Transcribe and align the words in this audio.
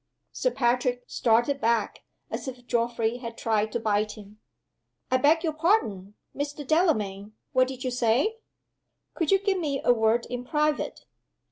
Sir 0.31 0.49
Patrick 0.49 1.03
started 1.05 1.61
back, 1.61 2.01
as 2.31 2.47
if 2.47 2.65
Geoffrey 2.65 3.17
had 3.17 3.37
tried 3.37 3.71
to 3.71 3.79
bite 3.79 4.13
him. 4.13 4.39
"I 5.11 5.17
beg 5.17 5.43
your 5.43 5.53
pardon, 5.53 6.15
Mr. 6.35 6.65
Delamayn 6.65 7.33
what 7.53 7.67
did 7.67 7.83
you 7.83 7.91
say?" 7.91 8.37
"Could 9.13 9.29
you 9.29 9.37
give 9.37 9.59
me 9.59 9.79
a 9.83 9.93
word 9.93 10.25
in 10.25 10.43
private?" 10.43 11.05